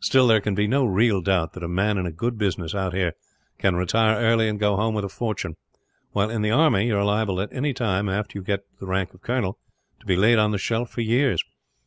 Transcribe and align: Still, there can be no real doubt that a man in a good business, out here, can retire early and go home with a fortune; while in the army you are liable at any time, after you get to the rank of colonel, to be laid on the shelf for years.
Still, 0.00 0.26
there 0.26 0.40
can 0.40 0.54
be 0.54 0.66
no 0.66 0.86
real 0.86 1.20
doubt 1.20 1.52
that 1.52 1.62
a 1.62 1.68
man 1.68 1.98
in 1.98 2.06
a 2.06 2.10
good 2.10 2.38
business, 2.38 2.74
out 2.74 2.94
here, 2.94 3.12
can 3.58 3.76
retire 3.76 4.18
early 4.18 4.48
and 4.48 4.58
go 4.58 4.74
home 4.74 4.94
with 4.94 5.04
a 5.04 5.08
fortune; 5.10 5.54
while 6.12 6.30
in 6.30 6.40
the 6.40 6.50
army 6.50 6.86
you 6.86 6.96
are 6.96 7.04
liable 7.04 7.42
at 7.42 7.52
any 7.52 7.74
time, 7.74 8.08
after 8.08 8.38
you 8.38 8.42
get 8.42 8.60
to 8.70 8.80
the 8.80 8.86
rank 8.86 9.12
of 9.12 9.20
colonel, 9.20 9.58
to 10.00 10.06
be 10.06 10.16
laid 10.16 10.38
on 10.38 10.50
the 10.50 10.56
shelf 10.56 10.88
for 10.88 11.02
years. 11.02 11.44